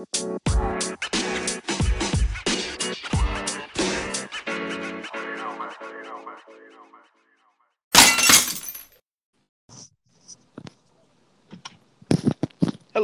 [0.00, 0.06] Hello,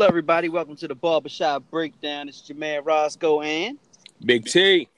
[0.06, 0.48] everybody.
[0.48, 2.30] Welcome to the Barbershop Breakdown.
[2.30, 3.78] It's your man Roscoe and
[4.24, 4.88] Big T.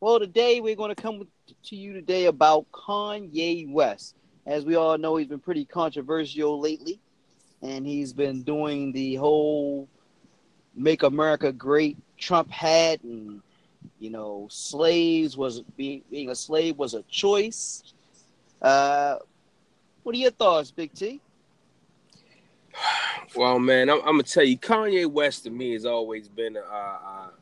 [0.00, 1.28] Well, today we're going to come
[1.62, 4.16] to you today about Kanye West.
[4.46, 6.98] As we all know, he's been pretty controversial lately,
[7.62, 9.88] and he's been doing the whole
[10.76, 13.40] "Make America Great" Trump had, and
[13.98, 17.94] you know, slaves was being being a slave was a choice.
[18.60, 19.16] Uh,
[20.02, 21.20] what are your thoughts, Big T?
[23.34, 26.60] Well, man, I'm, I'm, gonna tell you, Kanye West to me has always been a,
[26.60, 27.32] a,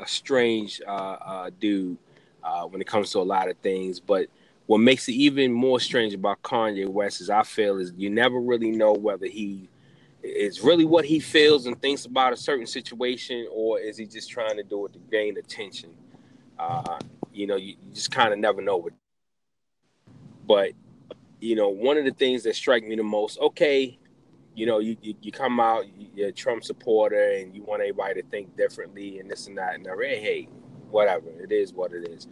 [0.00, 1.98] a strange uh, uh, dude
[2.42, 4.00] uh, when it comes to a lot of things.
[4.00, 4.28] But
[4.66, 8.40] what makes it even more strange about Kanye West is I feel is you never
[8.40, 9.68] really know whether he
[10.22, 14.30] is really what he feels and thinks about a certain situation, or is he just
[14.30, 15.90] trying to do it to gain attention.
[16.58, 16.98] Uh,
[17.32, 18.76] you know, you, you just kind of never know.
[18.76, 18.92] What,
[20.46, 20.72] but
[21.40, 23.98] you know, one of the things that strike me the most, okay,
[24.54, 28.22] you know, you, you, you, come out, you're a Trump supporter, and you want everybody
[28.22, 30.48] to think differently, and this and that, and hey, hey,
[30.90, 32.28] whatever, it is what it is.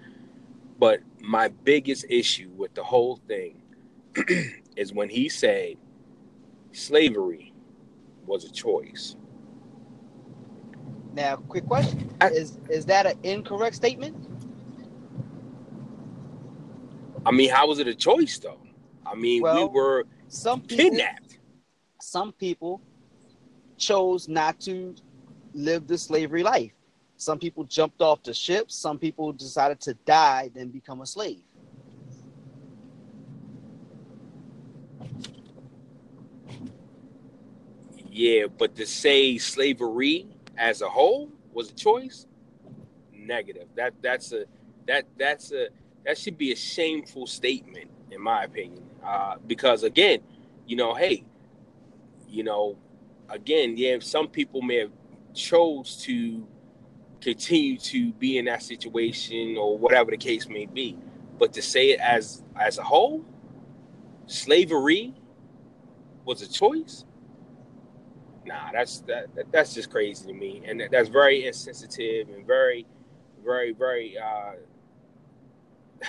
[0.78, 3.62] But my biggest issue with the whole thing
[4.77, 5.77] is when he said
[6.72, 7.49] slavery
[8.26, 9.16] was a choice.
[11.12, 14.16] Now, quick question: I, Is is that an incorrect statement?
[17.27, 18.60] I mean, how was it a choice though?
[19.04, 21.30] I mean, well, we were some people, kidnapped
[22.00, 22.80] some people
[23.77, 24.94] chose not to
[25.55, 26.72] live the slavery life.
[27.16, 28.74] Some people jumped off the ships.
[28.74, 31.42] Some people decided to die, then become a slave.
[38.20, 40.26] Yeah, but to say slavery
[40.58, 42.27] as a whole was a choice,
[43.14, 43.68] negative.
[43.77, 44.44] That that's a
[44.86, 45.68] that that's a
[46.06, 48.84] that should be a shameful statement in my opinion.
[49.05, 50.20] Uh, because again,
[50.67, 51.24] you know, hey,
[52.28, 52.77] you know,
[53.30, 54.92] again, yeah, some people may have
[55.34, 56.46] chose to
[57.20, 60.98] continue to be in that situation or whatever the case may be.
[61.39, 63.24] But to say it as as a whole,
[64.27, 65.14] slavery
[66.24, 67.05] was a choice.
[68.50, 72.44] Nah, that's that, that that's just crazy to me, and that, that's very insensitive and
[72.44, 72.84] very,
[73.44, 74.55] very, very uh,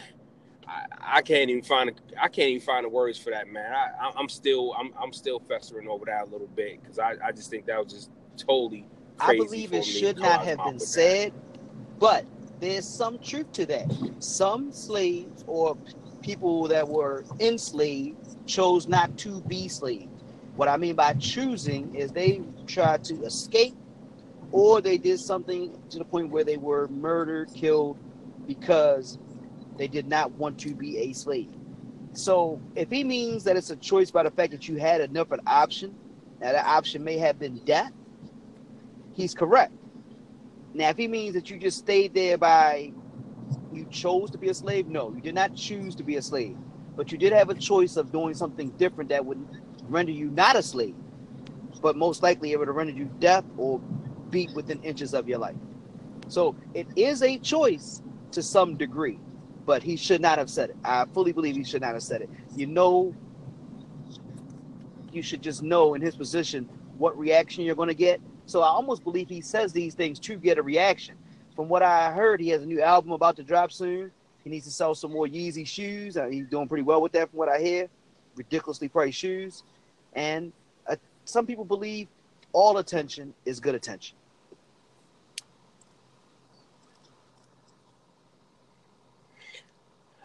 [0.68, 0.86] I,
[1.18, 3.72] I, can't even find a, I can't even find the words for that, man.
[3.72, 7.32] I, am still I'm I'm still festering over that a little bit because I, I
[7.32, 8.88] just think that was just totally.
[9.20, 12.00] I believe it should not have been said, that.
[12.00, 12.26] but
[12.60, 13.86] there's some truth to that.
[14.18, 15.78] Some slaves or
[16.24, 20.11] people that were enslaved chose not to be slaves.
[20.56, 23.76] What I mean by choosing is they tried to escape
[24.52, 27.98] or they did something to the point where they were murdered, killed
[28.48, 29.18] because
[29.78, 31.50] they did not want to be a slave.
[32.14, 35.28] So if he means that it's a choice by the fact that you had enough
[35.28, 35.96] of an option,
[36.42, 37.92] now that option may have been death,
[39.14, 39.72] he's correct.
[40.74, 42.92] Now, if he means that you just stayed there by
[43.74, 46.58] you chose to be a slave, no, you did not choose to be a slave,
[46.96, 49.46] but you did have a choice of doing something different that would
[49.92, 50.96] render you not a slave,
[51.82, 53.80] but most likely it would have rendered you death or
[54.30, 55.56] beat within inches of your life.
[56.28, 58.02] So it is a choice
[58.32, 59.20] to some degree
[59.66, 60.76] but he should not have said it.
[60.84, 62.30] I fully believe he should not have said it.
[62.56, 63.16] You know,
[65.12, 68.22] you should just know in his position what reaction you're going to get.
[68.46, 71.16] So I almost believe he says these things to get a reaction.
[71.56, 74.12] From what I heard, he has a new album about to drop soon.
[74.44, 76.18] He needs to sell some more Yeezy shoes.
[76.18, 77.88] Uh, he's doing pretty well with that, from what I hear.
[78.36, 79.64] Ridiculously priced shoes,
[80.14, 80.52] and
[80.88, 80.96] uh,
[81.26, 82.08] some people believe
[82.54, 84.18] all attention is good attention.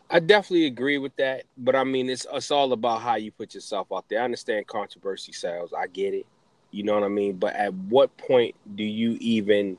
[0.09, 3.55] I definitely agree with that, but I mean, it's it's all about how you put
[3.55, 4.21] yourself out there.
[4.21, 5.73] I understand controversy sells.
[5.73, 6.27] I get it.
[6.71, 7.37] You know what I mean?
[7.37, 9.79] But at what point do you even?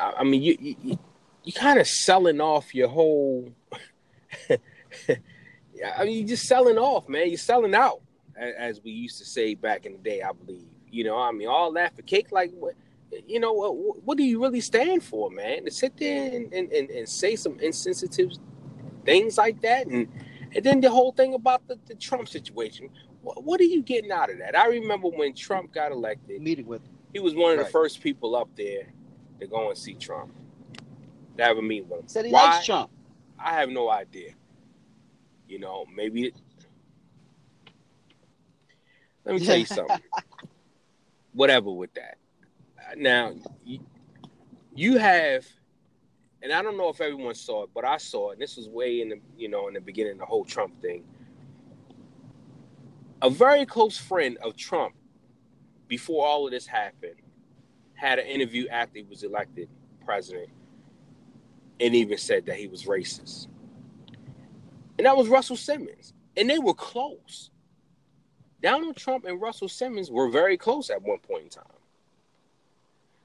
[0.00, 0.98] I mean, you you,
[1.42, 3.50] you kind of selling off your whole.
[4.50, 7.28] I mean, you're just selling off, man.
[7.28, 8.02] You're selling out,
[8.36, 10.22] as we used to say back in the day.
[10.22, 10.66] I believe.
[10.90, 12.30] You know, I mean, all that for cake.
[12.30, 12.74] Like, what?
[13.26, 15.64] You know, what, what do you really stand for, man?
[15.64, 18.32] To sit there and, and, and say some insensitive
[19.04, 20.08] things like that, and
[20.54, 22.90] and then the whole thing about the, the Trump situation.
[23.22, 24.56] What, what, are you getting out of that?
[24.56, 26.82] I remember when Trump got elected, meeting with
[27.12, 27.66] he was one of right.
[27.66, 28.88] the first people up there
[29.40, 30.32] to go and see Trump,
[31.36, 32.08] to have a meeting with him.
[32.08, 32.50] Said he Why?
[32.50, 32.90] likes Trump.
[33.38, 34.34] I have no idea.
[35.48, 36.32] You know, maybe.
[39.24, 40.00] Let me tell you something.
[41.32, 42.18] Whatever with that.
[42.96, 43.34] Now,
[44.74, 45.46] you have,
[46.42, 48.38] and I don't know if everyone saw it, but I saw it.
[48.38, 51.04] This was way in the you know in the beginning, the whole Trump thing.
[53.22, 54.94] A very close friend of Trump,
[55.88, 57.16] before all of this happened,
[57.94, 59.68] had an interview after he was elected
[60.04, 60.50] president,
[61.80, 63.48] and even said that he was racist.
[64.98, 67.50] And that was Russell Simmons, and they were close.
[68.64, 71.64] Donald Trump and Russell Simmons were very close at one point in time.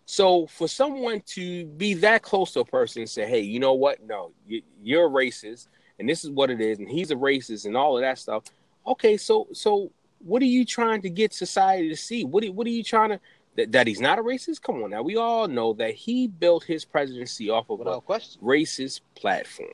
[0.06, 3.74] So for someone to be that close to a person and say, "Hey, you know
[3.74, 4.06] what?
[4.06, 7.66] No, you, are a racist, and this is what it is, and he's a racist,
[7.66, 8.44] and all of that stuff."
[8.86, 12.26] Okay, so so what are you trying to get society to see?
[12.26, 13.20] What are, what are you trying to
[13.56, 14.62] that, that he's not a racist?
[14.62, 18.42] Come on, now we all know that he built his presidency off of a question.
[18.42, 19.70] racist platform.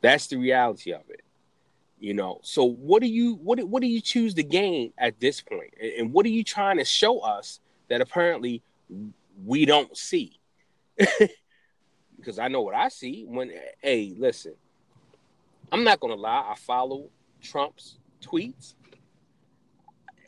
[0.00, 1.23] That's the reality of it.
[2.04, 5.42] You know, so what do you what what do you choose to gain at this?
[5.50, 8.62] And, and what are you trying to show us that apparently
[9.42, 10.38] we don't see.
[12.18, 14.52] because I know what I see when hey, listen.
[15.72, 17.08] I'm not gonna lie, I follow
[17.40, 18.74] Trump's tweets.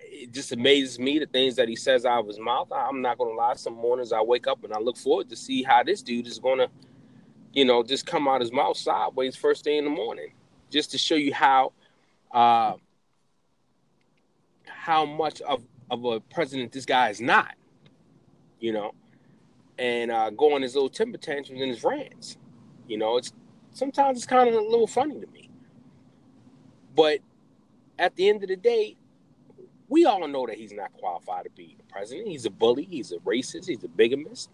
[0.01, 2.69] It just amazes me the things that he says out of his mouth.
[2.73, 3.53] I'm not gonna lie.
[3.53, 6.39] Some mornings I wake up and I look forward to see how this dude is
[6.39, 6.69] gonna,
[7.53, 10.33] you know, just come out his mouth sideways first thing in the morning,
[10.71, 11.73] just to show you how,
[12.33, 12.75] uh,
[14.67, 17.55] how much of of a president this guy is not
[18.61, 18.93] you know,
[19.79, 22.37] and uh, go on his little temper tantrums and his rants.
[22.89, 23.33] You know, it's
[23.73, 25.51] sometimes it's kind of a little funny to me.
[26.95, 27.21] But
[27.99, 28.97] at the end of the day,
[29.89, 32.29] we all know that he's not qualified to be president.
[32.29, 32.85] He's a bully.
[32.85, 33.67] He's a racist.
[33.67, 34.49] He's a bigamist.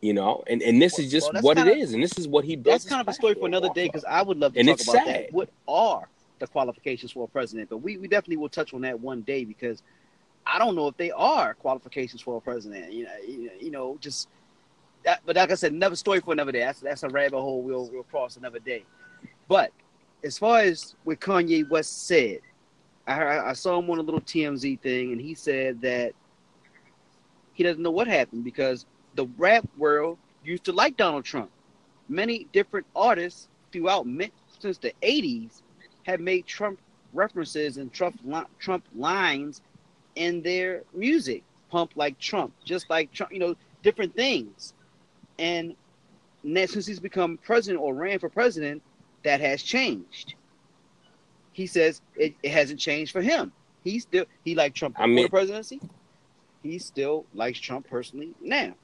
[0.00, 2.44] You know, and, and this is just well, what it is, and this is what
[2.44, 2.74] he built.
[2.74, 4.82] That's kind of a story for another day because I would love to and talk
[4.82, 5.06] about sad.
[5.06, 5.32] that.
[5.32, 6.06] What are
[6.38, 7.70] the qualifications for a president?
[7.70, 9.82] But we, we definitely will touch on that one day because
[10.46, 12.92] I don't know if they are qualifications for a president.
[12.92, 14.28] You know, you, you know, just
[15.04, 15.22] that.
[15.24, 16.60] But like I said, another story for another day.
[16.60, 18.84] That's that's a rabbit hole we'll we'll cross another day.
[19.48, 19.72] But
[20.22, 22.40] as far as what Kanye West said,
[23.06, 26.12] I I saw him on a little TMZ thing, and he said that
[27.54, 28.84] he doesn't know what happened because
[29.16, 31.50] the rap world used to like Donald Trump.
[32.08, 34.06] Many different artists throughout
[34.60, 35.62] since the '80s
[36.04, 36.78] have made Trump
[37.12, 38.20] references and Trump
[38.58, 39.60] Trump lines
[40.14, 44.72] in their music, pump like Trump, just like Trump, you know, different things.
[45.38, 45.74] And
[46.54, 48.82] since he's become president or ran for president,
[49.24, 50.34] that has changed.
[51.52, 53.52] He says it, it hasn't changed for him.
[53.82, 55.80] He still he liked Trump I mean, the presidency.
[56.62, 58.74] He still likes Trump personally now.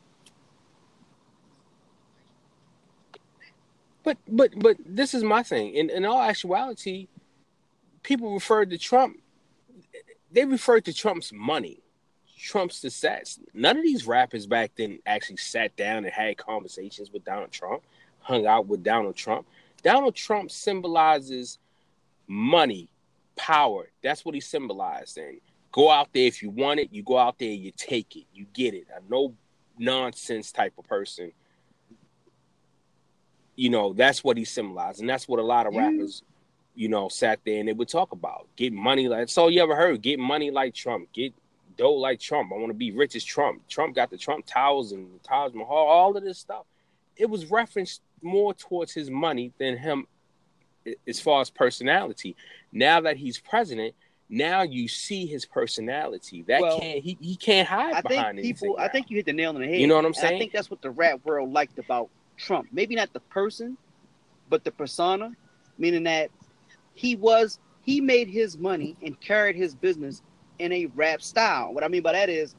[4.05, 5.75] But but but this is my thing.
[5.75, 7.09] In in all actuality,
[8.03, 9.23] people referred to Trump
[10.33, 11.79] they referred to Trump's money,
[12.39, 13.39] Trump's success.
[13.55, 17.83] None of these rappers back then actually sat down and had conversations with Donald Trump,
[18.21, 19.47] hung out with Donald Trump.
[19.83, 21.59] Donald Trump symbolizes
[22.27, 22.89] money,
[23.37, 23.91] power.
[24.03, 25.19] That's what he symbolized.
[25.19, 25.41] And
[25.71, 28.47] go out there if you want it, you go out there, you take it, you
[28.55, 28.87] get it.
[28.97, 29.35] A no
[29.79, 31.33] nonsense type of person.
[33.55, 35.01] You know, that's what he symbolized.
[35.01, 36.23] And that's what a lot of rappers
[36.75, 39.77] you know, sat there and they would talk about get money like So you ever
[39.77, 40.03] heard.
[40.03, 41.35] Get money like Trump, get
[41.77, 42.53] dough like Trump.
[42.53, 43.67] I want to be rich as Trump.
[43.69, 46.65] Trump got the Trump Towers and the Taj Mahal, all of this stuff.
[47.17, 50.06] It was referenced more towards his money than him
[51.06, 52.37] as far as personality.
[52.73, 53.94] Now that he's president,
[54.29, 56.43] now you see his personality.
[56.49, 58.77] That well, can't he, he can't hide I behind think people.
[58.79, 59.79] I think you hit the nail on the head.
[59.79, 60.37] You know what I'm saying?
[60.37, 62.09] I think that's what the rap world liked about
[62.43, 62.69] Trump.
[62.72, 63.77] Maybe not the person,
[64.49, 65.32] but the persona.
[65.79, 66.31] Meaning that
[66.94, 70.22] he was he made his money and carried his business
[70.58, 71.72] in a rap style.
[71.72, 72.55] What I mean by that is,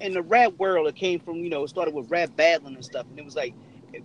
[0.00, 2.84] in the rap world, it came from you know it started with rap battling and
[2.84, 3.54] stuff, and it was like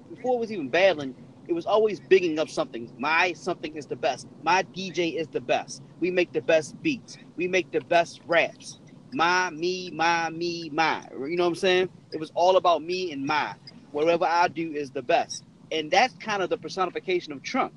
[0.10, 1.13] before it was even battling,
[1.48, 2.92] it was always bigging up something.
[2.98, 4.28] My something is the best.
[4.44, 5.82] My DJ is the best.
[6.00, 7.18] We make the best beats.
[7.36, 8.80] We make the best raps.
[9.12, 11.08] My, me, my, me, my.
[11.12, 11.90] You know what I'm saying?
[12.12, 13.54] It was all about me and my.
[13.94, 15.46] Whatever I do is the best.
[15.72, 17.74] And that's kind of the personification of Trump.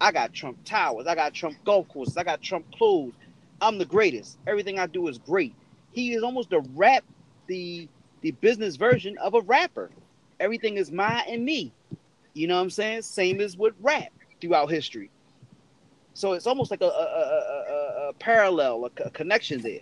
[0.00, 1.06] I got Trump towers.
[1.06, 2.16] I got Trump golf courses.
[2.16, 3.14] I got Trump clothes.
[3.60, 4.38] I'm the greatest.
[4.46, 5.54] Everything I do is great.
[5.92, 7.04] He is almost a rap,
[7.46, 7.88] the
[8.20, 9.90] the business version of a rapper.
[10.40, 11.72] Everything is my and me.
[12.34, 13.02] You know what I'm saying?
[13.02, 15.10] Same as with rap throughout history.
[16.14, 19.80] So it's almost like a, a, a, a parallel, a, connection there.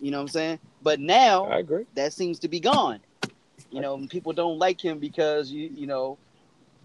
[0.00, 0.58] You know what I'm saying?
[0.88, 1.84] But now I agree.
[1.96, 3.00] that seems to be gone.
[3.70, 6.16] You know, people don't like him because you you know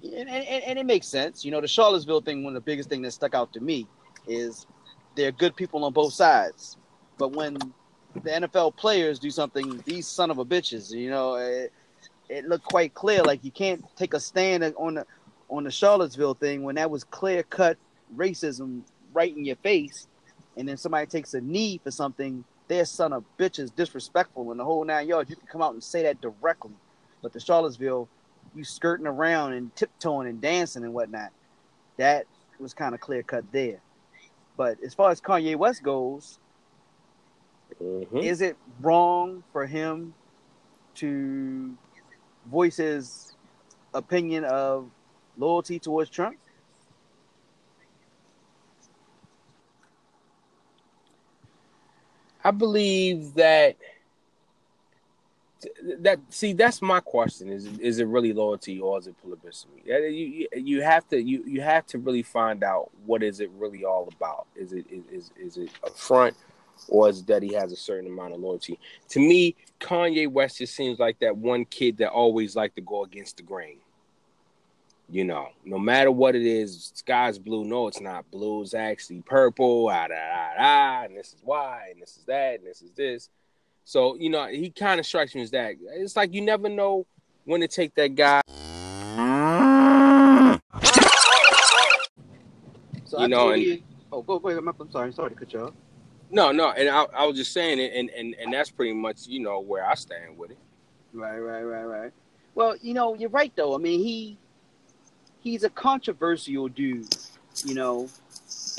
[0.03, 1.45] and, and, and, it makes sense.
[1.45, 3.87] You know, the Charlottesville thing, one of the biggest thing that stuck out to me
[4.27, 4.67] is
[5.15, 6.75] there are good people on both sides.
[7.17, 11.71] But when the NFL players do something, these son of a bitches, you know, it,
[12.27, 13.23] it looked quite clear.
[13.23, 15.05] Like you can't take a stand on the
[15.47, 17.77] on the Charlottesville thing when that was clear cut
[18.17, 18.81] racism
[19.13, 20.07] right in your face,
[20.57, 24.65] and then somebody takes a knee for something, their son of bitches disrespectful in the
[24.65, 25.29] whole nine yards.
[25.29, 26.71] You can come out and say that directly,
[27.21, 28.07] but the Charlottesville,
[28.55, 31.31] you skirting around and tiptoeing and dancing and whatnot,
[31.97, 32.25] that
[32.59, 33.79] was kind of clear cut there.
[34.55, 36.39] But as far as Kanye West goes,
[37.81, 38.17] mm-hmm.
[38.17, 40.13] is it wrong for him
[40.95, 41.75] to
[42.49, 43.35] voice his
[43.93, 44.89] opinion of
[45.37, 46.37] loyalty towards Trump?
[52.43, 53.77] I believe that
[55.99, 60.47] that see that's my question is is it really loyalty or is it publicity you
[60.53, 64.09] you have to you you have to really find out what is it really all
[64.15, 64.45] about.
[64.55, 66.35] Is it is is it a front
[66.87, 68.79] or is that he has a certain amount of loyalty?
[69.09, 73.03] To me kanye west just seems like that one kid that always like to go
[73.03, 73.77] against the grain
[75.13, 77.63] you know, no matter what it is, sky's blue.
[77.63, 78.63] No, it's not blue.
[78.63, 79.87] It's actually purple.
[79.89, 82.91] Ah, da, da, da, and this is why, and this is that, and this is
[82.91, 83.29] this.
[83.85, 85.75] So, you know, he kind of strikes me as that.
[85.79, 87.05] It's like you never know
[87.45, 88.41] when to take that guy.
[93.05, 94.63] So you I know, and, you, oh, go, go ahead.
[94.67, 95.13] I'm sorry.
[95.13, 95.73] Sorry to cut you off.
[96.31, 99.27] No, no, and I, I was just saying it, and, and and that's pretty much
[99.27, 100.57] you know where I stand with it.
[101.13, 102.11] Right, right, right, right.
[102.55, 103.75] Well, you know, you're right though.
[103.75, 104.39] I mean, he
[105.43, 107.15] he's a controversial dude,
[107.65, 108.09] you know.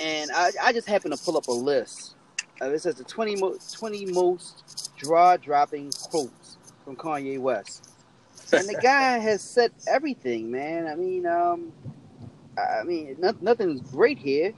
[0.00, 2.16] And I, I just happen to pull up a list.
[2.60, 7.90] Uh, it says the 20, mo- 20 most draw dropping quotes from Kanye West.
[8.52, 10.86] And the guy has said everything, man.
[10.86, 11.72] I mean, um,
[12.58, 14.54] I mean, not, nothing's great here.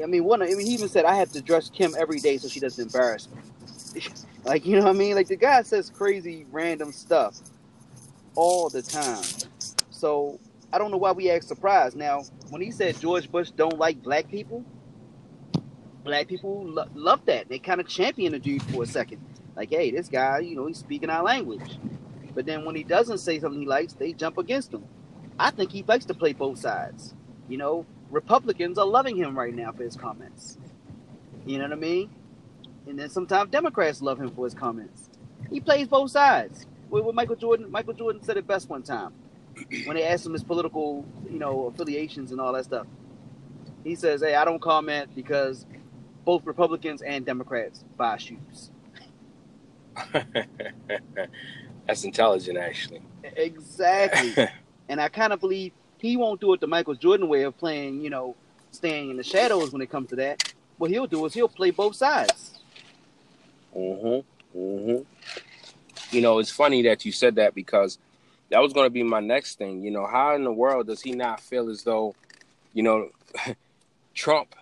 [0.00, 0.40] I mean, one.
[0.40, 2.84] I mean, he even said I have to dress Kim every day so she doesn't
[2.84, 3.28] embarrass
[3.94, 4.02] me.
[4.44, 5.16] like, you know what I mean?
[5.16, 7.36] Like the guy says crazy, random stuff
[8.36, 9.24] all the time.
[9.90, 10.38] So
[10.72, 11.96] I don't know why we act surprised.
[11.96, 14.64] Now, when he said George Bush don't like black people,
[16.04, 17.48] black people lo- love that.
[17.48, 19.20] They kind of champion the dude for a second.
[19.56, 21.78] Like, hey, this guy, you know, he's speaking our language.
[22.34, 24.84] But then when he doesn't say something he likes, they jump against him.
[25.38, 27.14] I think he likes to play both sides.
[27.48, 30.56] You know, Republicans are loving him right now for his comments.
[31.46, 32.10] You know what I mean?
[32.86, 35.10] And then sometimes Democrats love him for his comments.
[35.50, 36.66] He plays both sides.
[36.90, 39.12] With Michael Jordan, Michael Jordan said it best one time
[39.84, 42.86] when they asked him his political, you know, affiliations and all that stuff.
[43.84, 45.66] He says, "Hey, I don't comment because
[46.24, 48.70] both Republicans and Democrats buy shoes."
[51.86, 53.02] That's intelligent, actually.
[53.36, 54.48] Exactly,
[54.88, 58.00] and I kind of believe he won't do it the Michael Jordan way of playing,
[58.00, 58.36] you know,
[58.70, 60.52] staying in the shadows when it comes to that.
[60.78, 62.60] What he'll do is he'll play both sides.
[63.76, 64.58] Mm-hmm.
[64.58, 66.16] Mm-hmm.
[66.16, 67.98] You know, it's funny that you said that because
[68.50, 69.82] that was going to be my next thing.
[69.82, 72.14] You know, how in the world does he not feel as though,
[72.72, 73.10] you know,
[74.14, 74.54] Trump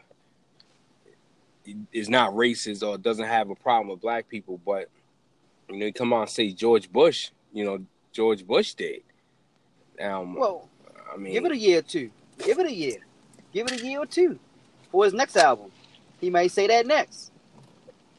[1.92, 4.88] is not racist or doesn't have a problem with black people, but
[5.68, 7.30] you know, come on, say George Bush.
[7.52, 9.02] You know, George Bush did.
[10.00, 10.68] Um, well,
[11.12, 12.11] I mean, give it a year or two.
[12.38, 12.99] Give it a year.
[13.52, 14.38] Give it a year or two
[14.90, 15.71] for his next album.
[16.21, 17.33] He may say that next.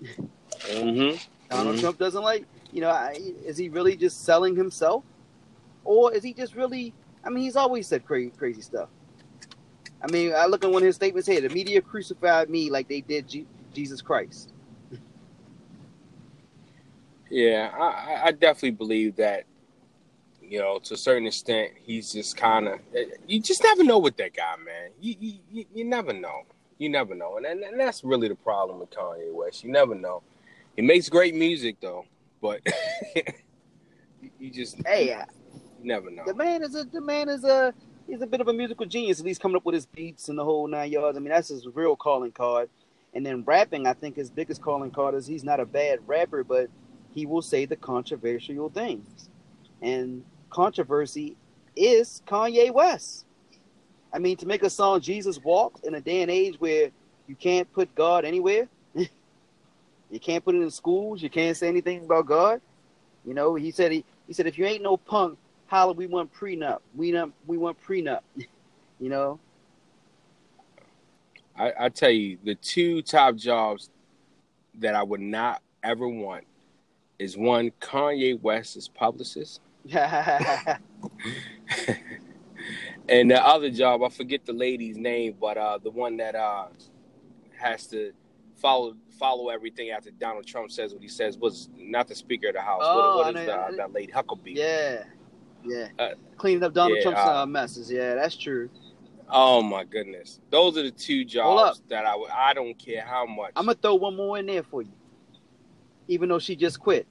[0.02, 1.18] mm-hmm.
[1.50, 1.80] Donald mm-hmm.
[1.80, 2.46] Trump doesn't like.
[2.72, 3.12] You know,
[3.46, 5.04] is he really just selling himself?
[5.83, 6.93] Or is he just really?
[7.24, 8.89] I mean, he's always said crazy, crazy stuff.
[10.01, 12.88] I mean, I look at one of his statements here: "The media crucified me like
[12.88, 14.53] they did G- Jesus Christ."
[17.29, 19.45] yeah, I, I definitely believe that.
[20.41, 22.79] You know, to a certain extent, he's just kind of.
[22.95, 24.89] Eh, you just never know with that guy, man.
[25.00, 25.15] You
[25.51, 26.41] you, you never know.
[26.79, 29.63] You never know, and, and and that's really the problem with Kanye West.
[29.63, 30.24] You never know.
[30.75, 32.05] He makes great music though,
[32.41, 32.62] but
[34.39, 35.17] you just hey,
[35.83, 36.24] never know.
[36.25, 37.74] The man is a the man is a
[38.07, 39.19] he's a bit of a musical genius.
[39.19, 41.17] At least coming up with his beats and the whole nine yards.
[41.17, 42.69] I mean, that's his real calling card.
[43.13, 46.43] And then rapping, I think his biggest calling card is he's not a bad rapper,
[46.43, 46.69] but
[47.13, 49.29] he will say the controversial things.
[49.81, 51.36] And controversy
[51.75, 53.25] is Kanye West.
[54.12, 56.89] I mean, to make a song Jesus walked in a day and age where
[57.27, 62.03] you can't put God anywhere, you can't put it in schools, you can't say anything
[62.05, 62.62] about God.
[63.25, 65.38] You know, he said he, he said if you ain't no punk,
[65.70, 66.80] holla, we want prenup.
[66.96, 68.22] We not, we want prenup.
[69.00, 69.40] you know.
[71.56, 73.90] I, I tell you, the two top jobs
[74.80, 76.46] that I would not ever want
[77.20, 79.62] is one Kanye West's publicist.
[83.10, 86.68] and the other job, I forget the lady's name, but uh, the one that uh,
[87.58, 88.14] has to
[88.56, 92.54] follow follow everything after Donald Trump says what he says was not the Speaker of
[92.54, 92.82] the House.
[92.84, 94.56] Oh, what, what is the, that lady Huckabee?
[94.56, 95.04] Yeah,
[95.63, 95.88] yeah.
[95.98, 97.92] Uh, Cleaning up Donald yeah, Trump's uh, messes.
[97.92, 98.70] Yeah, that's true.
[99.32, 102.32] Oh my goodness, those are the two jobs that I would.
[102.32, 103.51] I don't care how much.
[103.56, 104.92] I'm gonna throw one more in there for you,
[106.08, 107.06] even though she just quit,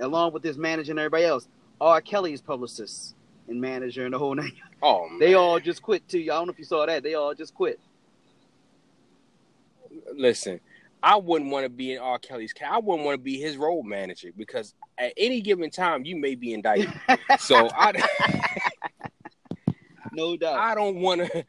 [0.00, 1.48] along with this manager and everybody else.
[1.80, 2.00] R.
[2.00, 3.14] Kelly's publicist
[3.48, 4.52] and manager and the whole name.
[4.82, 5.18] oh, man.
[5.18, 6.20] They all just quit too.
[6.20, 7.02] I don't know if you saw that.
[7.02, 7.80] They all just quit.
[10.14, 10.60] listen.
[11.02, 12.18] I wouldn't want to be in R.
[12.18, 12.52] Kelly's.
[12.68, 16.34] I wouldn't want to be his road manager because at any given time you may
[16.34, 16.92] be indicted.
[17.38, 17.92] so I,
[20.12, 20.58] No doubt.
[20.58, 21.44] I don't want to.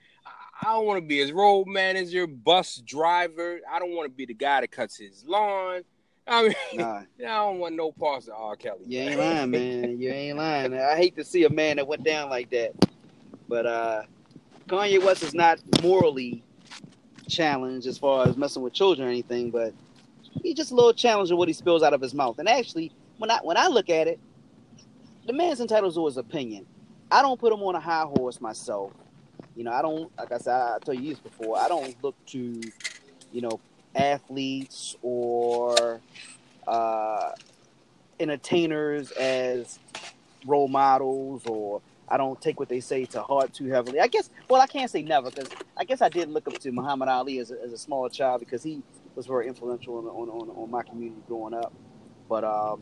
[0.63, 3.59] I don't want to be his road manager, bus driver.
[3.69, 5.81] I don't want to be the guy that cuts his lawn.
[6.27, 8.55] I mean, nah, I don't want no parts of R.
[8.55, 8.81] Kelly.
[8.85, 9.99] you ain't lying, man.
[9.99, 10.73] You ain't lying.
[10.79, 12.73] I hate to see a man that went down like that.
[13.47, 14.03] But uh
[14.67, 16.43] Kanye West is not morally
[17.31, 19.73] challenged as far as messing with children or anything, but
[20.43, 22.37] he's just a little challenged with what he spills out of his mouth.
[22.37, 24.19] And actually, when I when I look at it,
[25.25, 26.65] the man's entitled to his opinion.
[27.09, 28.93] I don't put him on a high horse myself.
[29.55, 32.15] You know, I don't like I said, I told you this before, I don't look
[32.27, 32.61] to,
[33.31, 33.59] you know,
[33.95, 35.99] athletes or
[36.67, 37.31] uh
[38.19, 39.79] entertainers as
[40.45, 41.81] role models or
[42.11, 44.01] I don't take what they say to heart too heavily.
[44.01, 46.71] I guess, well, I can't say never because I guess I did look up to
[46.71, 48.83] Muhammad Ali as a, as a small child because he
[49.15, 51.71] was very influential on, on, on, on my community growing up.
[52.27, 52.81] But um,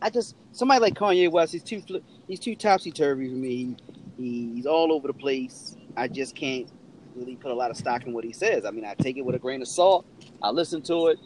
[0.00, 1.82] I just somebody like Kanye West, he's too
[2.28, 3.74] he's too topsy turvy for me.
[4.16, 5.76] He, he's all over the place.
[5.96, 6.68] I just can't
[7.16, 8.64] really put a lot of stock in what he says.
[8.66, 10.06] I mean, I take it with a grain of salt.
[10.40, 11.18] I listen to it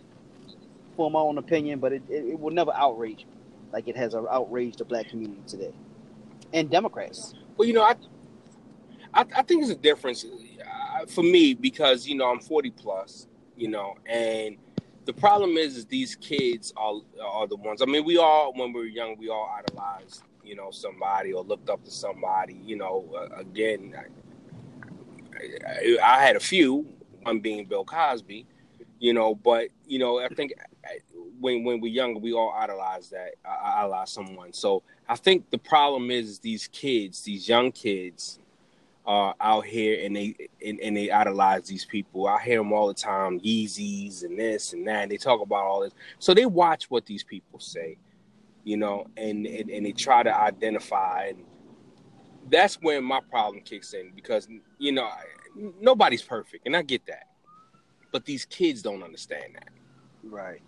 [0.96, 3.34] for my own opinion, but it, it, it will never outrage me
[3.70, 5.74] like it has outraged the black community today
[6.52, 7.34] and Democrats.
[7.56, 7.96] Well, you know, I,
[9.14, 13.26] I, I think it's a difference uh, for me because you know I'm 40 plus,
[13.56, 14.56] you know, and
[15.04, 17.82] the problem is, is these kids are are the ones.
[17.82, 21.42] I mean, we all when we were young, we all idolized, you know, somebody or
[21.42, 22.60] looked up to somebody.
[22.64, 23.94] You know, uh, again,
[25.36, 26.86] I, I, I had a few,
[27.22, 28.46] one being Bill Cosby,
[28.98, 30.52] you know, but you know, I think
[31.42, 34.52] when when we're younger, we all idolize that, uh, idolize someone.
[34.52, 38.38] So I think the problem is these kids, these young kids,
[39.04, 42.28] are out here and they and, and they idolize these people.
[42.28, 45.02] I hear them all the time, Yeezys and this and that.
[45.02, 47.98] And they talk about all this, so they watch what these people say,
[48.64, 51.30] you know, and and, and they try to identify.
[51.30, 51.44] And
[52.48, 55.08] that's when my problem kicks in because you know
[55.80, 57.26] nobody's perfect, and I get that,
[58.12, 59.70] but these kids don't understand that.
[60.22, 60.62] Right.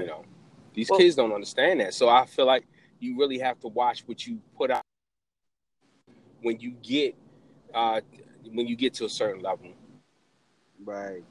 [0.00, 0.24] You know,
[0.72, 1.94] these Well- kids don't understand that.
[1.94, 2.66] So I feel like
[2.98, 4.82] you really have to watch what you put out
[6.42, 7.14] when you get
[7.74, 8.00] uh
[8.52, 9.68] when you get to a certain level.
[10.84, 11.24] Right.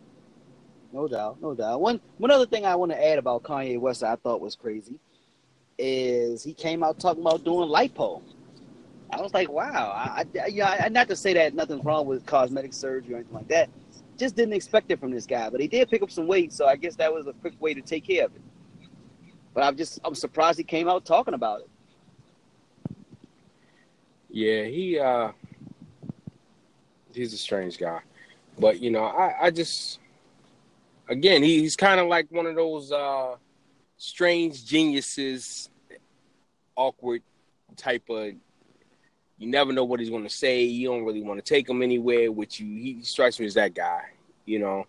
[0.92, 1.82] No doubt, no doubt.
[1.82, 4.56] One one other thing I want to add about Kanye West that I thought was
[4.56, 5.00] crazy
[5.78, 8.22] is he came out talking about doing lipo.
[9.12, 9.92] I was like, wow.
[9.96, 13.34] I, I yeah, I, not to say that nothing's wrong with cosmetic surgery or anything
[13.36, 13.70] like that.
[14.18, 16.66] Just didn't expect it from this guy, but he did pick up some weight, so
[16.66, 18.42] I guess that was a quick way to take care of it.
[19.54, 21.70] But I'm just I'm surprised he came out talking about it.
[24.30, 25.32] Yeah, he uh
[27.14, 28.00] he's a strange guy.
[28.58, 30.00] But you know, I, I just
[31.08, 33.36] again he, he's kinda like one of those uh
[33.98, 35.70] strange geniuses,
[36.76, 37.22] awkward
[37.76, 38.34] type of
[39.44, 42.32] you never know what he's gonna say, you don't really want to take him anywhere,
[42.32, 44.04] which you he strikes me as that guy,
[44.46, 44.86] you know.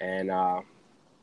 [0.00, 0.62] And uh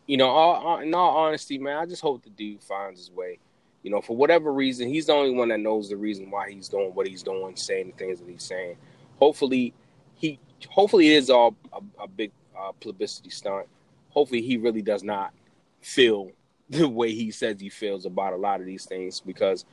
[0.07, 3.11] you know, all, all, in all honesty, man, I just hope the dude finds his
[3.11, 3.39] way.
[3.83, 6.69] You know, for whatever reason, he's the only one that knows the reason why he's
[6.69, 8.77] doing what he's doing, saying the things that he's saying.
[9.19, 9.73] Hopefully,
[10.15, 13.67] he hopefully it is all a, a big uh, publicity stunt.
[14.09, 15.33] Hopefully, he really does not
[15.81, 16.31] feel
[16.69, 19.65] the way he says he feels about a lot of these things because,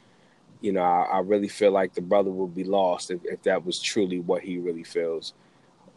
[0.65, 3.67] you know, I, I really feel like the brother would be lost if, if that
[3.67, 5.35] was truly what he really feels.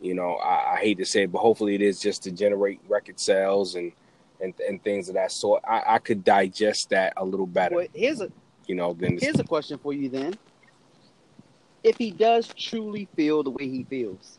[0.01, 2.81] You know, I, I hate to say it, but hopefully it is just to generate
[2.89, 3.93] record sales and
[4.41, 5.63] and, and things of that sort.
[5.65, 8.29] I, I could digest that a little better, Well, here's a
[8.67, 10.35] you know, than Here's a question for you then.
[11.81, 14.37] If he does truly feel the way he feels,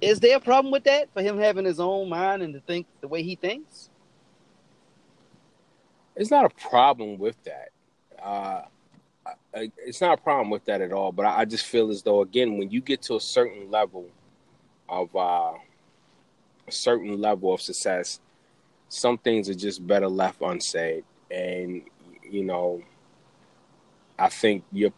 [0.00, 2.86] is there a problem with that for him having his own mind and to think
[3.02, 3.90] the way he thinks?
[6.16, 7.68] It's not a problem with that.
[8.22, 8.62] Uh,
[9.54, 11.12] it's not a problem with that at all.
[11.12, 14.08] But I just feel as though, again, when you get to a certain level
[14.88, 15.52] of uh,
[16.66, 18.20] a certain level of success,
[18.88, 21.04] some things are just better left unsaid.
[21.30, 21.82] And
[22.28, 22.82] you know,
[24.18, 24.92] I think your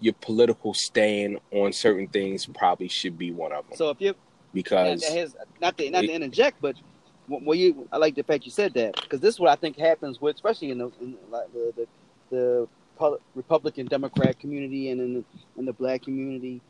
[0.00, 3.76] your political stand on certain things probably should be one of them.
[3.76, 4.14] So if you're
[4.54, 5.02] because
[5.60, 6.76] not to not to interject, but
[7.28, 9.76] well, you I like the fact you said that because this is what I think
[9.76, 11.86] happens with, especially in the in the, the,
[12.30, 12.68] the
[13.34, 15.24] Republican Democrat community and in the,
[15.56, 16.60] in the black community,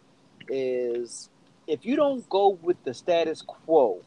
[0.48, 1.30] is
[1.66, 4.00] if you don't go with the status quo,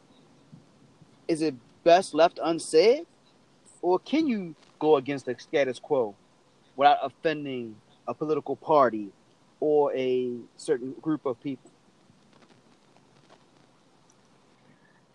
[1.26, 3.06] is it best left unsaid,
[3.80, 6.14] or can you go against the status quo
[6.76, 9.08] without offending a political party
[9.60, 11.71] or a certain group of people?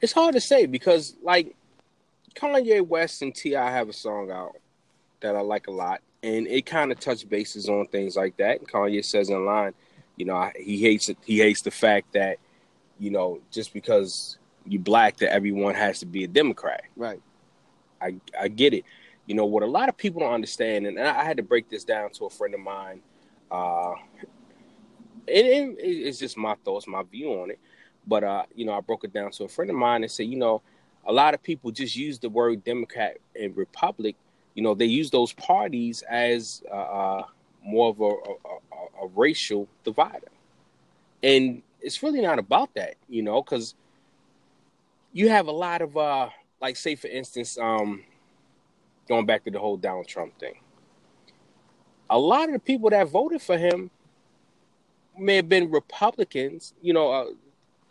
[0.01, 1.55] It's hard to say because, like,
[2.35, 3.71] Kanye West and T.I.
[3.71, 4.55] have a song out
[5.21, 8.59] that I like a lot, and it kind of touch bases on things like that.
[8.59, 9.73] And Kanye says in line,
[10.15, 11.17] you know, he hates it.
[11.25, 12.37] He hates the fact that,
[12.99, 16.83] you know, just because you black, that everyone has to be a Democrat.
[16.95, 17.21] Right.
[18.01, 18.83] I I get it.
[19.25, 21.83] You know what a lot of people don't understand, and I had to break this
[21.83, 23.01] down to a friend of mine.
[23.51, 23.93] Uh,
[25.27, 27.59] and, it's just my thoughts, my view on it.
[28.07, 30.27] But uh, you know, I broke it down to a friend of mine and said,
[30.27, 30.61] you know,
[31.05, 34.15] a lot of people just use the word Democrat and Republic.
[34.55, 37.23] You know, they use those parties as uh, uh
[37.63, 40.29] more of a, a, a, racial divider,
[41.21, 42.95] and it's really not about that.
[43.09, 43.75] You know, because
[45.11, 46.29] you have a lot of uh,
[46.61, 48.03] like, say for instance, um,
[49.07, 50.55] going back to the whole Donald Trump thing.
[52.09, 53.91] A lot of the people that voted for him
[55.17, 57.25] may have been Republicans, you know, uh,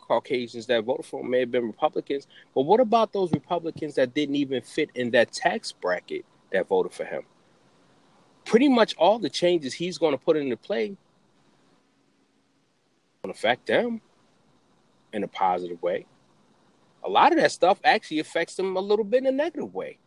[0.07, 2.27] Caucasians that voted for him may have been Republicans.
[2.55, 6.93] But what about those Republicans that didn't even fit in that tax bracket that voted
[6.93, 7.23] for him?
[8.45, 10.95] Pretty much all the changes he's going to put into play
[13.23, 14.01] will affect them
[15.11, 16.05] in a positive way.
[17.03, 19.97] A lot of that stuff actually affects them a little bit in a negative way.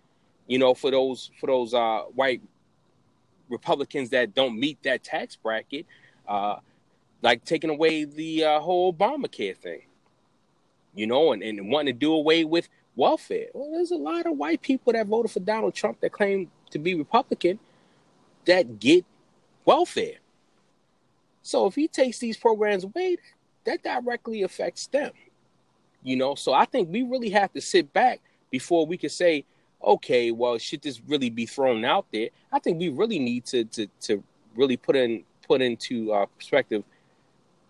[0.46, 2.42] You know, for those for those uh, white
[3.48, 5.86] Republicans that don't meet that tax bracket,
[6.26, 6.56] uh,
[7.22, 9.82] like taking away the uh, whole Obamacare thing,
[10.94, 13.46] you know, and, and wanting to do away with welfare.
[13.55, 16.79] Well, there's a lot of white people that voted for Donald Trump that claim to
[16.79, 17.59] be Republican
[18.46, 19.05] that get
[19.64, 20.16] welfare.
[21.42, 23.16] So if he takes these programs away,
[23.64, 25.12] that directly affects them.
[26.03, 29.44] You know, so I think we really have to sit back before we can say,
[29.83, 32.29] okay, well, should this really be thrown out there?
[32.53, 34.24] I think we really need to to to
[34.57, 36.85] really put in put into uh, perspective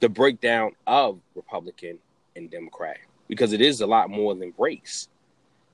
[0.00, 1.98] the breakdown of Republican
[2.36, 2.98] and Democrat
[3.30, 5.08] because it is a lot more than race.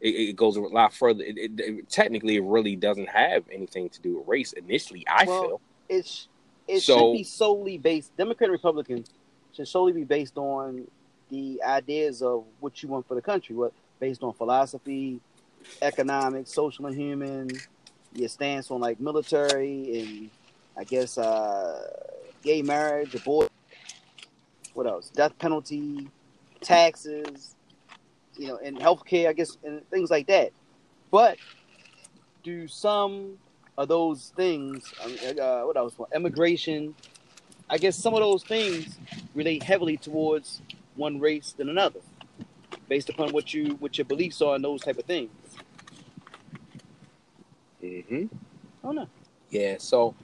[0.00, 1.24] It, it goes a lot further.
[1.24, 4.52] It, it, technically, it really doesn't have anything to do with race.
[4.52, 6.28] Initially, I well, feel it's
[6.68, 8.14] it so, should be solely based.
[8.16, 9.04] Democrat and Republican
[9.54, 10.86] should solely be based on
[11.30, 13.56] the ideas of what you want for the country.
[13.56, 15.18] What based on philosophy,
[15.80, 17.48] economics, social and human,
[18.12, 20.30] your stance on like military and
[20.76, 21.90] I guess uh,
[22.42, 23.50] gay marriage, abortion
[24.76, 25.08] what else?
[25.08, 26.06] Death penalty,
[26.66, 27.54] taxes,
[28.36, 30.52] you know, and healthcare, I guess, and things like that.
[31.10, 31.38] But
[32.42, 33.38] do some
[33.78, 34.92] of those things,
[35.40, 35.94] uh, what else?
[36.14, 36.94] Immigration,
[37.70, 38.98] I guess some of those things
[39.34, 40.60] relate heavily towards
[40.96, 42.00] one race than another,
[42.88, 45.30] based upon what you what your beliefs are and those type of things.
[47.82, 48.26] Mm-hmm.
[48.82, 49.08] Oh no.
[49.50, 49.76] Yeah.
[49.78, 50.14] So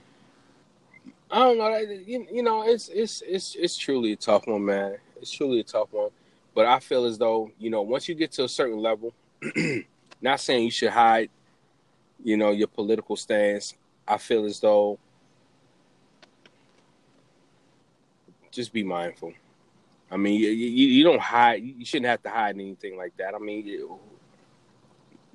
[1.31, 1.75] I don't know.
[1.77, 4.97] You, you know, it's it's it's it's truly a tough one, man.
[5.21, 6.09] It's truly a tough one.
[6.55, 9.13] But I feel as though you know, once you get to a certain level,
[10.21, 11.29] not saying you should hide,
[12.23, 13.75] you know, your political stance.
[14.07, 14.99] I feel as though
[18.51, 19.33] just be mindful.
[20.11, 21.63] I mean, you, you, you don't hide.
[21.63, 23.33] You shouldn't have to hide anything like that.
[23.33, 23.99] I mean, you,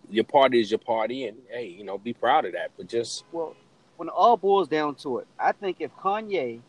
[0.09, 2.71] your party is your party, and hey, you know, be proud of that.
[2.77, 3.57] But just well,
[3.97, 6.61] when it all boils down to it, I think if Kanye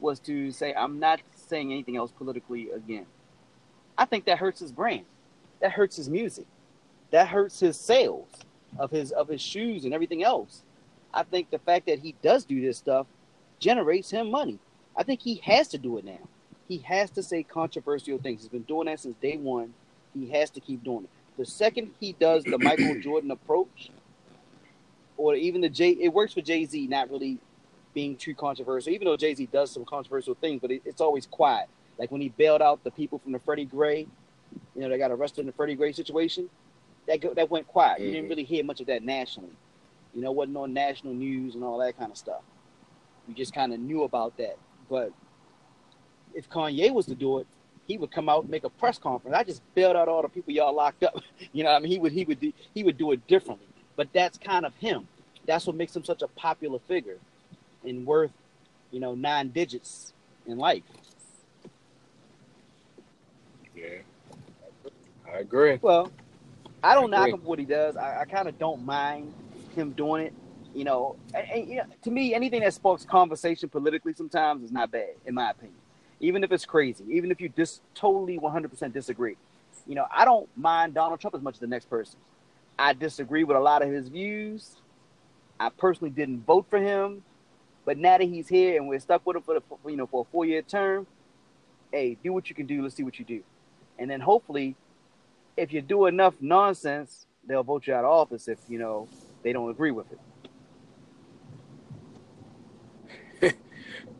[0.00, 3.06] was to say, I'm not saying anything else politically again,
[3.96, 5.04] I think that hurts his brand.
[5.60, 6.46] That hurts his music.
[7.10, 8.28] That hurts his sales
[8.78, 10.62] of his of his shoes and everything else.
[11.12, 13.06] I think the fact that he does do this stuff
[13.60, 14.58] generates him money.
[14.96, 16.18] I think he has to do it now.
[16.68, 18.42] He has to say controversial things.
[18.42, 19.74] He's been doing that since day one.
[20.12, 21.10] He has to keep doing it.
[21.36, 23.90] The second he does the Michael Jordan approach,
[25.16, 25.90] or even the J.
[25.90, 27.38] It works for Jay Z, not really
[27.92, 28.92] being too controversial.
[28.92, 31.68] Even though Jay Z does some controversial things, but it, it's always quiet.
[31.98, 34.06] Like when he bailed out the people from the Freddie Gray,
[34.74, 36.48] you know, they got arrested in the Freddie Gray situation.
[37.06, 37.96] That go, that went quiet.
[37.96, 38.04] Mm-hmm.
[38.04, 38.30] You didn't mm-hmm.
[38.30, 39.52] really hear much of that nationally.
[40.14, 42.42] You know, wasn't on national news and all that kind of stuff.
[43.28, 44.56] We just kind of knew about that.
[44.88, 45.12] But
[46.34, 47.46] if Kanye was to do it,
[47.86, 49.36] he would come out and make a press conference.
[49.36, 51.20] I just bailed out all the people y'all locked up.
[51.52, 53.66] you know, I mean, he would he would do, he would do it differently.
[53.96, 55.06] But that's kind of him.
[55.46, 57.18] That's what makes him such a popular figure
[57.84, 58.32] and worth,
[58.90, 60.12] you know, nine digits
[60.46, 60.82] in life.
[63.74, 63.98] Yeah.
[65.32, 65.78] I agree.
[65.80, 66.10] Well,
[66.82, 67.96] I don't I knock him for what he does.
[67.96, 69.32] I, I kind of don't mind
[69.74, 70.34] him doing it.
[70.74, 74.72] You know, and, and, you know, to me, anything that sparks conversation politically sometimes is
[74.72, 75.76] not bad, in my opinion.
[76.20, 79.36] Even if it's crazy, even if you just totally 100% disagree.
[79.86, 82.18] You know, I don't mind Donald Trump as much as the next person.
[82.78, 84.76] I disagree with a lot of his views.
[85.60, 87.22] I personally didn't vote for him,
[87.84, 90.22] but now that he's here and we're stuck with him for the you know for
[90.22, 91.06] a four year term,
[91.92, 92.82] hey, do what you can do.
[92.82, 93.42] Let's see what you do,
[93.98, 94.76] and then hopefully,
[95.56, 99.08] if you do enough nonsense, they'll vote you out of office if you know
[99.42, 100.18] they don't agree with it.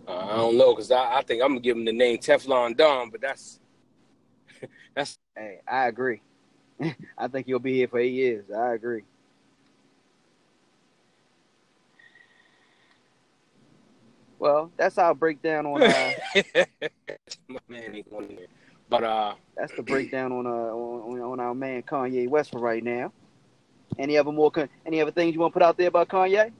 [0.09, 3.11] I don't know because I, I, think I'm gonna give him the name Teflon Don,
[3.11, 3.61] but that's
[4.95, 5.19] that's.
[5.37, 6.21] Hey, I agree.
[7.19, 8.45] I think he'll be here for eight years.
[8.51, 9.03] I agree.
[14.39, 15.83] Well, that's our breakdown on.
[15.83, 16.13] Uh,
[17.49, 18.47] My man ain't going there,
[19.00, 22.83] but uh, that's the breakdown on uh on, on our man Kanye West for right
[22.83, 23.12] now.
[23.98, 24.52] Any other more?
[24.87, 26.52] Any other things you want to put out there about Kanye?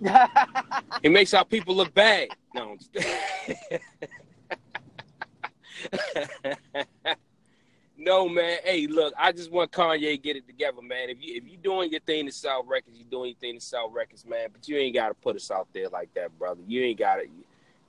[1.02, 2.28] he makes our people look bad.
[2.54, 2.76] No.
[7.96, 8.58] no, man.
[8.64, 11.10] Hey, look, I just want Kanye to get it together, man.
[11.10, 13.64] If you if you doing your thing to sell records, you doing your thing to
[13.64, 14.50] sell records, man.
[14.52, 16.60] But you ain't gotta put us out there like that, brother.
[16.66, 17.24] You ain't gotta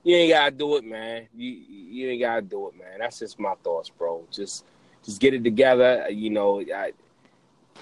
[0.02, 1.26] you ain't gotta do it, man.
[1.36, 2.98] You you ain't gotta do it, man.
[2.98, 4.24] That's just my thoughts, bro.
[4.30, 4.64] Just
[5.04, 6.08] just get it together.
[6.10, 6.92] You know, I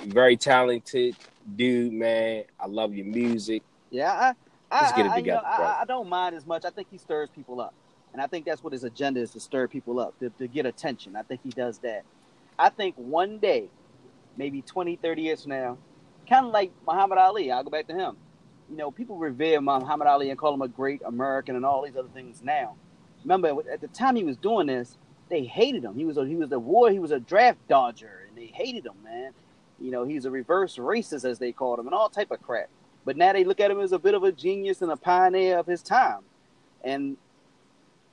[0.05, 1.17] very talented
[1.57, 2.45] dude, man.
[2.59, 3.63] I love your music.
[3.91, 4.35] Yeah, I,
[4.71, 6.65] I, Let's get it together, I, you know, I, I, don't mind as much.
[6.65, 7.73] I think he stirs people up,
[8.13, 10.67] and I think that's what his agenda is to stir people up, to, to get
[10.67, 11.17] attention.
[11.17, 12.05] I think he does that.
[12.59, 13.71] I think one day,
[14.37, 15.79] maybe 20, 30 years from now,
[16.29, 17.51] kind of like Muhammad Ali.
[17.51, 18.17] I'll go back to him.
[18.71, 21.97] You know, people revere Muhammad Ali and call him a great American and all these
[21.97, 22.77] other things now.
[23.25, 24.97] Remember, at the time he was doing this,
[25.29, 25.95] they hated him.
[25.95, 26.91] He was a, he was a war.
[26.91, 29.33] He was a draft dodger, and they hated him, man.
[29.81, 32.69] You know, he's a reverse racist, as they called him, and all type of crap.
[33.05, 35.59] But now they look at him as a bit of a genius and a pioneer
[35.59, 36.21] of his time.
[36.83, 37.17] And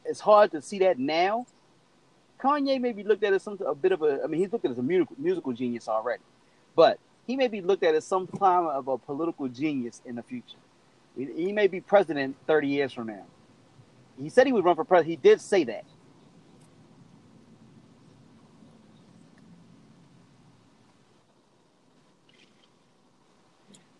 [0.05, 1.47] it's hard to see that now.
[2.39, 4.65] Kanye may be looked at as some a bit of a I mean he's looked
[4.65, 6.21] at as a musical musical genius already.
[6.75, 10.23] But he may be looked at as some kind of a political genius in the
[10.23, 10.57] future.
[11.17, 13.25] He may be president 30 years from now.
[14.21, 15.09] He said he would run for president.
[15.23, 15.85] He did say that.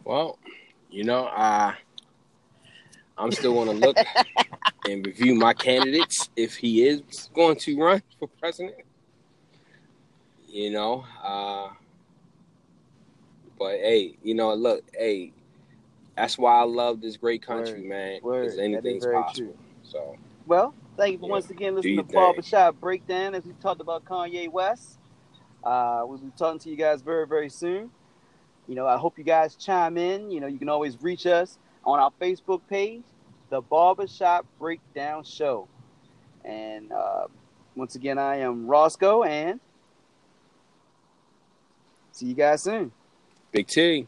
[0.04, 0.38] Well,
[0.92, 1.74] you know, uh,
[3.18, 3.98] I'm still going to look
[4.88, 8.76] and review my candidates if he is going to run for president.
[10.48, 11.70] You know, uh,
[13.58, 15.32] but hey, you know, look, hey,
[16.16, 18.20] that's why I love this great country, word, man.
[18.24, 19.48] Because anything's possible.
[19.48, 19.58] True.
[19.84, 21.32] So, well, thank you for yeah.
[21.32, 24.98] once again listening to Barbershop Breakdown as we talked about Kanye West.
[25.64, 27.90] Uh, we'll be talking to you guys very, very soon.
[28.68, 30.32] You know, I hope you guys chime in.
[30.32, 33.04] You know, you can always reach us on our Facebook page,
[33.50, 35.68] The Barbershop Breakdown Show.
[36.44, 37.26] And uh,
[37.76, 39.60] once again, I am Roscoe, and
[42.12, 42.92] see you guys soon.
[43.56, 44.06] Big T.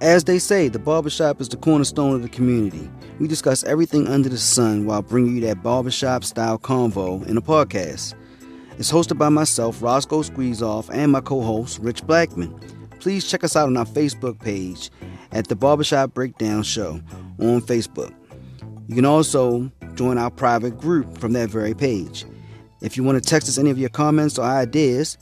[0.00, 2.88] As they say, the barbershop is the cornerstone of the community.
[3.18, 7.42] We discuss everything under the sun while bringing you that barbershop style convo in a
[7.42, 8.14] podcast.
[8.78, 12.56] It's hosted by myself, Roscoe Squeezeoff, and my co host, Rich Blackman.
[13.00, 14.92] Please check us out on our Facebook page
[15.32, 17.00] at the Barbershop Breakdown Show
[17.40, 18.14] on Facebook.
[18.86, 22.24] You can also join our private group from that very page.
[22.80, 25.18] If you want to text us any of your comments or ideas,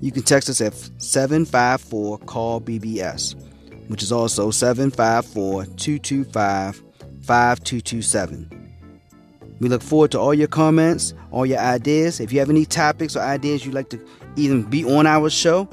[0.00, 3.34] you can text us at 754 call BBS,
[3.88, 6.82] which is also 754 225
[7.22, 8.66] 5227.
[9.58, 12.20] We look forward to all your comments, all your ideas.
[12.20, 15.68] If you have any topics or ideas you'd like to even be on our show,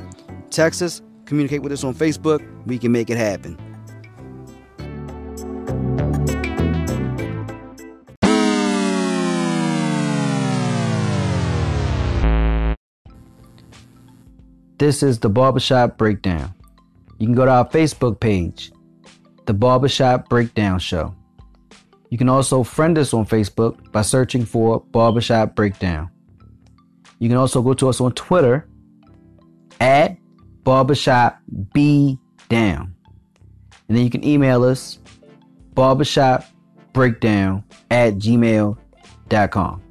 [0.52, 2.42] text us, communicate with us on Facebook.
[2.66, 3.58] We can make it happen.
[14.84, 16.54] This is the Barbershop Breakdown.
[17.17, 18.69] You can go to our Facebook page,
[19.46, 21.15] The Barbershop Breakdown Show.
[22.10, 26.10] You can also friend us on Facebook by searching for Barbershop Breakdown.
[27.19, 28.67] You can also go to us on Twitter
[29.80, 30.17] at
[30.65, 31.39] Barbershop
[31.74, 32.19] B
[32.50, 32.93] Down.
[33.88, 35.00] And then you can email us
[35.76, 39.82] barbershopbreakdown at gmail.com.